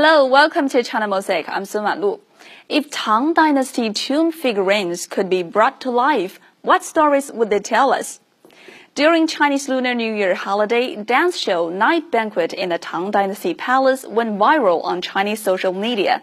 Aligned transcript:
Hello, 0.00 0.24
welcome 0.26 0.68
to 0.68 0.84
China 0.84 1.08
Mosaic. 1.08 1.48
I'm 1.48 1.64
Sun 1.64 1.84
Wanlu. 1.84 2.20
If 2.68 2.88
Tang 2.88 3.34
Dynasty 3.34 3.92
tomb 3.92 4.30
figurines 4.30 5.08
could 5.08 5.28
be 5.28 5.42
brought 5.42 5.80
to 5.80 5.90
life, 5.90 6.38
what 6.62 6.84
stories 6.84 7.32
would 7.32 7.50
they 7.50 7.58
tell 7.58 7.92
us? 7.92 8.20
During 8.94 9.26
Chinese 9.26 9.68
Lunar 9.68 9.94
New 9.94 10.14
Year 10.14 10.36
holiday, 10.36 10.94
dance 10.94 11.36
show 11.36 11.68
Night 11.68 12.12
Banquet 12.12 12.52
in 12.52 12.68
the 12.68 12.78
Tang 12.78 13.10
Dynasty 13.10 13.54
Palace 13.54 14.06
went 14.06 14.38
viral 14.38 14.84
on 14.84 15.02
Chinese 15.02 15.42
social 15.42 15.72
media. 15.72 16.22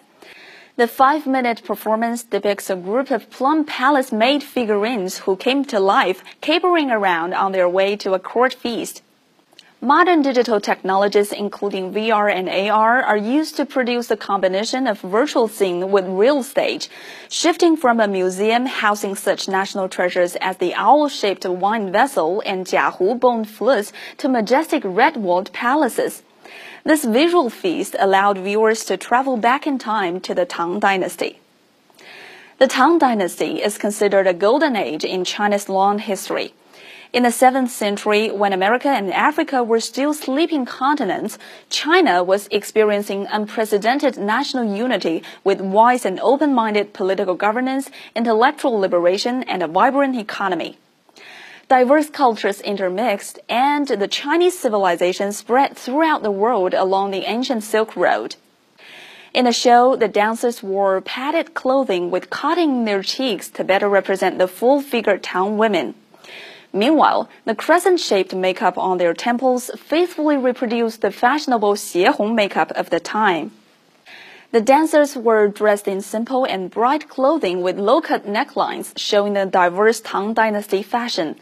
The 0.77 0.87
five-minute 0.87 1.65
performance 1.65 2.23
depicts 2.23 2.69
a 2.69 2.77
group 2.77 3.11
of 3.11 3.29
Plum 3.29 3.65
Palace-made 3.65 4.41
figurines 4.41 5.17
who 5.17 5.35
came 5.35 5.65
to 5.65 5.81
life, 5.81 6.23
capering 6.39 6.91
around 6.91 7.33
on 7.33 7.51
their 7.51 7.67
way 7.67 7.97
to 7.97 8.13
a 8.13 8.19
court 8.19 8.53
feast. 8.53 9.01
Modern 9.85 10.23
digital 10.23 10.59
technologies, 10.59 11.31
including 11.31 11.93
VR 11.93 12.33
and 12.33 12.49
AR, 12.49 13.03
are 13.03 13.15
used 13.15 13.55
to 13.57 13.67
produce 13.67 14.09
a 14.09 14.17
combination 14.17 14.87
of 14.87 14.99
virtual 14.99 15.47
scene 15.47 15.91
with 15.91 16.07
real 16.07 16.41
stage, 16.41 16.89
shifting 17.29 17.77
from 17.77 17.99
a 17.99 18.07
museum 18.07 18.65
housing 18.65 19.13
such 19.13 19.47
national 19.47 19.87
treasures 19.87 20.35
as 20.37 20.57
the 20.57 20.73
owl-shaped 20.73 21.45
wine 21.45 21.91
vessel 21.91 22.41
and 22.47 22.65
Jiahu 22.65 23.19
bone 23.19 23.45
flutes 23.45 23.93
to 24.17 24.27
majestic 24.27 24.81
red-walled 24.83 25.53
palaces. 25.53 26.23
This 26.83 27.05
visual 27.05 27.51
feast 27.51 27.95
allowed 27.99 28.39
viewers 28.39 28.85
to 28.85 28.97
travel 28.97 29.37
back 29.37 29.67
in 29.67 29.77
time 29.77 30.19
to 30.21 30.33
the 30.33 30.47
Tang 30.47 30.79
Dynasty. 30.79 31.41
The 32.57 32.67
Tang 32.67 32.97
Dynasty 32.97 33.61
is 33.61 33.77
considered 33.77 34.25
a 34.25 34.33
golden 34.33 34.75
age 34.75 35.03
in 35.03 35.23
China's 35.23 35.69
long 35.69 35.99
history. 35.99 36.55
In 37.15 37.23
the 37.23 37.29
7th 37.29 37.69
century, 37.69 38.29
when 38.29 38.51
America 38.51 38.89
and 38.89 39.09
Africa 39.13 39.63
were 39.63 39.79
still 39.79 40.13
sleeping 40.13 40.65
continents, 40.65 41.37
China 41.69 42.21
was 42.21 42.49
experiencing 42.51 43.25
unprecedented 43.31 44.17
national 44.17 44.75
unity 44.75 45.23
with 45.41 45.61
wise 45.61 46.03
and 46.03 46.19
open-minded 46.19 46.91
political 46.91 47.35
governance, 47.35 47.89
intellectual 48.17 48.77
liberation, 48.77 49.43
and 49.43 49.63
a 49.63 49.67
vibrant 49.69 50.17
economy. 50.17 50.77
Diverse 51.69 52.09
cultures 52.09 52.59
intermixed, 52.59 53.39
and 53.47 53.87
the 53.87 54.09
Chinese 54.09 54.59
civilization 54.59 55.31
spread 55.31 55.77
throughout 55.77 56.21
the 56.21 56.31
world 56.31 56.73
along 56.73 57.11
the 57.11 57.29
ancient 57.31 57.63
Silk 57.63 57.95
Road. 57.95 58.35
In 59.33 59.45
the 59.45 59.53
show, 59.53 59.95
the 59.95 60.09
dancers 60.09 60.61
wore 60.61 60.99
padded 60.99 61.53
clothing 61.53 62.11
with 62.11 62.29
cutting 62.29 62.79
in 62.79 62.83
their 62.83 63.01
cheeks 63.01 63.47
to 63.51 63.63
better 63.63 63.87
represent 63.87 64.37
the 64.37 64.49
full-figured 64.49 65.23
Tang 65.23 65.57
women. 65.57 65.95
Meanwhile, 66.75 67.29
the 67.45 67.55
crescent-shaped 67.55 68.35
makeup 68.35 68.77
on 68.77 68.97
their 68.97 69.13
temples 69.13 69.71
faithfully 69.77 70.35
reproduced 70.35 70.99
the 70.99 71.09
fashionable 71.09 71.75
Xiehong 71.75 72.35
makeup 72.35 72.71
of 72.71 72.89
the 72.89 72.99
time. 72.99 73.51
The 74.51 74.59
dancers 74.59 75.15
were 75.15 75.47
dressed 75.47 75.87
in 75.87 76.01
simple 76.01 76.43
and 76.43 76.69
bright 76.69 77.07
clothing 77.07 77.61
with 77.61 77.79
low-cut 77.79 78.27
necklines 78.27 78.91
showing 78.97 79.33
the 79.33 79.45
diverse 79.45 80.01
Tang 80.01 80.33
Dynasty 80.33 80.83
fashion. 80.83 81.37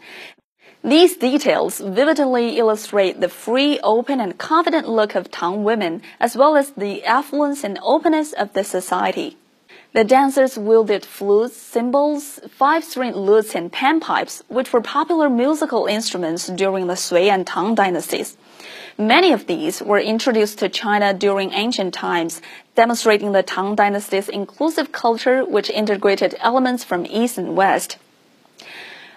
These 0.84 1.16
details 1.16 1.80
vividly 1.80 2.56
illustrate 2.56 3.20
the 3.20 3.28
free, 3.28 3.80
open, 3.82 4.20
and 4.20 4.38
confident 4.38 4.88
look 4.88 5.16
of 5.16 5.32
Tang 5.32 5.64
women, 5.64 6.00
as 6.20 6.36
well 6.36 6.54
as 6.54 6.70
the 6.76 7.02
affluence 7.04 7.64
and 7.64 7.80
openness 7.82 8.32
of 8.34 8.52
the 8.52 8.62
society. 8.62 9.36
The 9.94 10.02
dancers 10.02 10.58
wielded 10.58 11.06
flutes, 11.06 11.56
cymbals, 11.56 12.40
five-string 12.50 13.14
lutes, 13.14 13.54
and 13.54 13.70
panpipes, 13.70 14.42
which 14.48 14.72
were 14.72 14.80
popular 14.80 15.30
musical 15.30 15.86
instruments 15.86 16.48
during 16.48 16.88
the 16.88 16.96
Sui 16.96 17.30
and 17.30 17.46
Tang 17.46 17.76
dynasties. 17.76 18.36
Many 18.98 19.30
of 19.30 19.46
these 19.46 19.80
were 19.80 20.00
introduced 20.00 20.58
to 20.58 20.68
China 20.68 21.14
during 21.14 21.52
ancient 21.52 21.94
times, 21.94 22.42
demonstrating 22.74 23.30
the 23.30 23.44
Tang 23.44 23.76
dynasty's 23.76 24.28
inclusive 24.28 24.90
culture 24.90 25.44
which 25.44 25.70
integrated 25.70 26.34
elements 26.40 26.82
from 26.82 27.06
East 27.06 27.38
and 27.38 27.54
West. 27.54 27.96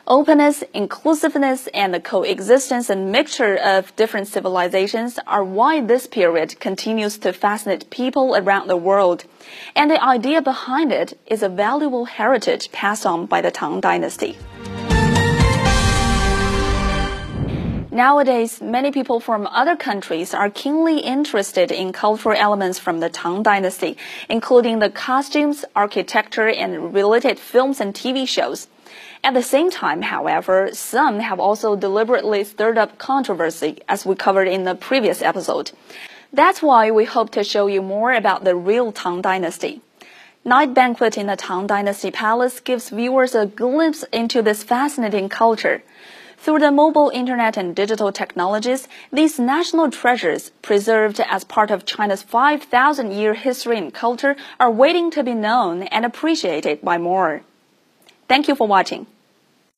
Openness, 0.10 0.64
inclusiveness, 0.74 1.68
and 1.74 1.94
the 1.94 2.00
coexistence 2.00 2.90
and 2.90 3.12
mixture 3.12 3.58
of 3.58 3.94
different 3.98 4.30
civilizations 4.30 5.20
are 5.28 5.44
why 5.44 5.82
this 5.82 6.08
period 6.08 6.58
continues 6.62 7.18
to 7.18 7.34
fascinate 7.34 7.90
people 7.90 8.34
around 8.38 8.70
the 8.70 8.78
world. 8.78 9.26
And 9.76 9.92
the 9.92 10.02
idea 10.02 10.42
behind 10.42 10.94
it 10.94 11.20
is 11.26 11.44
a 11.44 11.50
valuable 11.50 12.06
heritage 12.06 12.72
passed 12.72 13.06
on 13.06 13.26
by 13.26 13.42
the 13.42 13.52
Tang 13.52 13.82
Dynasty. 13.82 14.38
Nowadays, 17.92 18.62
many 18.62 18.92
people 18.92 19.20
from 19.20 19.46
other 19.48 19.76
countries 19.76 20.34
are 20.34 20.50
keenly 20.50 21.00
interested 21.00 21.70
in 21.70 21.92
cultural 21.92 22.38
elements 22.38 22.80
from 22.80 23.02
the 23.02 23.10
Tang 23.10 23.44
Dynasty, 23.44 23.98
including 24.30 24.80
the 24.80 24.90
costumes, 24.90 25.66
architecture, 25.76 26.48
and 26.48 26.94
related 26.94 27.38
films 27.38 27.82
and 27.82 27.94
TV 27.94 28.26
shows. 28.26 28.70
At 29.24 29.34
the 29.34 29.42
same 29.42 29.70
time, 29.70 30.02
however, 30.04 30.70
some 30.74 31.20
have 31.20 31.40
also 31.40 31.76
deliberately 31.76 32.44
stirred 32.44 32.78
up 32.78 32.98
controversy, 32.98 33.80
as 33.88 34.06
we 34.06 34.16
covered 34.16 34.48
in 34.48 34.64
the 34.64 34.76
previous 34.76 35.22
episode. 35.22 35.72
That's 36.32 36.62
why 36.62 36.92
we 36.92 37.06
hope 37.06 37.32
to 37.32 37.44
show 37.44 37.68
you 37.68 37.82
more 37.82 38.14
about 38.14 38.44
the 38.44 38.56
real 38.56 38.92
Tang 38.92 39.22
Dynasty. 39.22 39.82
Night 40.46 40.74
Banquet 40.74 41.18
in 41.18 41.28
the 41.28 41.36
Tang 41.36 41.68
Dynasty 41.68 42.12
Palace 42.12 42.60
gives 42.62 42.90
viewers 42.90 43.36
a 43.36 43.46
glimpse 43.46 44.04
into 44.14 44.42
this 44.42 44.64
fascinating 44.64 45.28
culture. 45.28 45.84
Through 46.38 46.60
the 46.60 46.72
mobile 46.72 47.12
internet 47.14 47.58
and 47.58 47.76
digital 47.76 48.12
technologies, 48.12 48.88
these 49.12 49.40
national 49.40 49.92
treasures, 49.92 50.52
preserved 50.62 51.20
as 51.20 51.44
part 51.44 51.72
of 51.72 51.86
China's 51.86 52.22
5,000 52.22 53.12
year 53.12 53.34
history 53.34 53.78
and 53.78 53.94
culture, 53.94 54.36
are 54.60 54.72
waiting 54.72 55.12
to 55.12 55.24
be 55.24 55.34
known 55.34 55.84
and 55.84 56.06
appreciated 56.06 56.82
by 56.82 56.98
more. 56.98 57.42
Thank 58.28 58.48
you 58.48 58.56
for 58.56 58.68
watching. 58.68 59.08